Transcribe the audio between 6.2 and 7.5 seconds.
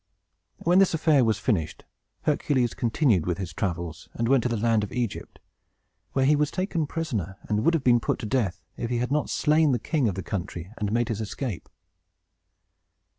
he was taken prisoner,